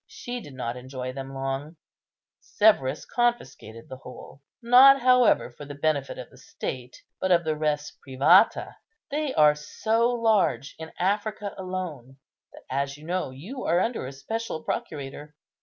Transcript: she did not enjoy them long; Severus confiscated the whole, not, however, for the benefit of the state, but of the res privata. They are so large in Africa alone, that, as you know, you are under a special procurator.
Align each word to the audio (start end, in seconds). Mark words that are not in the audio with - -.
she 0.07 0.39
did 0.41 0.55
not 0.55 0.75
enjoy 0.75 1.13
them 1.13 1.31
long; 1.31 1.75
Severus 2.39 3.05
confiscated 3.05 3.87
the 3.87 3.97
whole, 3.97 4.41
not, 4.59 4.99
however, 5.03 5.51
for 5.51 5.63
the 5.63 5.75
benefit 5.75 6.17
of 6.17 6.27
the 6.31 6.39
state, 6.39 7.03
but 7.19 7.31
of 7.31 7.43
the 7.43 7.55
res 7.55 7.95
privata. 8.01 8.77
They 9.11 9.31
are 9.35 9.53
so 9.53 10.09
large 10.09 10.73
in 10.79 10.91
Africa 10.97 11.53
alone, 11.55 12.17
that, 12.51 12.63
as 12.67 12.97
you 12.97 13.05
know, 13.05 13.29
you 13.29 13.63
are 13.63 13.79
under 13.79 14.07
a 14.07 14.11
special 14.11 14.63
procurator. 14.63 15.35